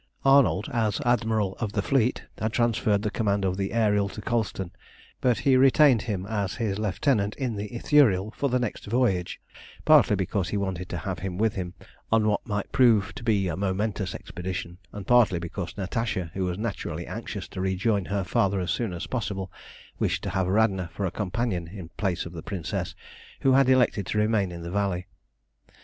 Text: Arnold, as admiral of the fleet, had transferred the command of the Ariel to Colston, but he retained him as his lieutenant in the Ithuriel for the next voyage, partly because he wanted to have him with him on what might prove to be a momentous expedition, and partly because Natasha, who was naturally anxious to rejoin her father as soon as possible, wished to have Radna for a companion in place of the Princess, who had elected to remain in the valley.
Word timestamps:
Arnold, 0.25 0.67
as 0.73 0.99
admiral 1.05 1.55
of 1.59 1.73
the 1.73 1.83
fleet, 1.83 2.23
had 2.39 2.51
transferred 2.53 3.03
the 3.03 3.11
command 3.11 3.45
of 3.45 3.55
the 3.55 3.71
Ariel 3.71 4.09
to 4.09 4.19
Colston, 4.19 4.71
but 5.21 5.37
he 5.45 5.55
retained 5.55 6.01
him 6.01 6.25
as 6.25 6.55
his 6.55 6.79
lieutenant 6.79 7.35
in 7.35 7.55
the 7.55 7.67
Ithuriel 7.69 8.31
for 8.33 8.49
the 8.49 8.57
next 8.57 8.85
voyage, 8.87 9.39
partly 9.85 10.15
because 10.15 10.49
he 10.49 10.57
wanted 10.57 10.89
to 10.89 10.97
have 10.97 11.19
him 11.19 11.37
with 11.37 11.53
him 11.53 11.75
on 12.11 12.27
what 12.27 12.43
might 12.47 12.71
prove 12.71 13.13
to 13.13 13.23
be 13.23 13.47
a 13.47 13.55
momentous 13.55 14.15
expedition, 14.15 14.79
and 14.91 15.05
partly 15.05 15.37
because 15.37 15.77
Natasha, 15.77 16.31
who 16.33 16.45
was 16.45 16.57
naturally 16.57 17.05
anxious 17.05 17.47
to 17.49 17.61
rejoin 17.61 18.05
her 18.05 18.23
father 18.23 18.59
as 18.59 18.71
soon 18.71 18.93
as 18.93 19.05
possible, 19.05 19.51
wished 19.99 20.23
to 20.23 20.31
have 20.31 20.47
Radna 20.47 20.89
for 20.91 21.05
a 21.05 21.11
companion 21.11 21.67
in 21.67 21.89
place 21.89 22.25
of 22.25 22.33
the 22.33 22.41
Princess, 22.41 22.95
who 23.41 23.51
had 23.51 23.69
elected 23.69 24.07
to 24.07 24.17
remain 24.17 24.51
in 24.51 24.63
the 24.63 24.71
valley. 24.71 25.05